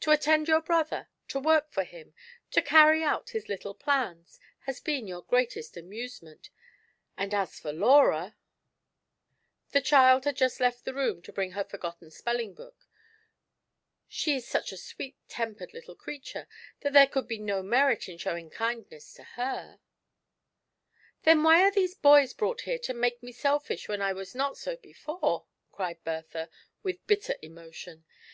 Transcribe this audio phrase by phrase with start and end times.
[0.00, 2.12] To attend your brother, to work for him,
[2.50, 6.50] to carry out his little plans, has been your greatest amusement;
[7.16, 8.36] and as for Laura
[9.72, 10.38] "—the child GIANT SELFISHNESS.
[10.38, 12.86] 39 had just left the room to bring her forgotten spelling book—
[14.06, 16.46] "she is such a sweet tempered little creature
[16.80, 19.80] that there could be no merit in showing kindness to her/*
[21.22, 24.58] "Then why are these boys brought here to make me selfish when I was not
[24.58, 26.50] so before?" cried Bertha,
[26.82, 28.04] with bitter emotion.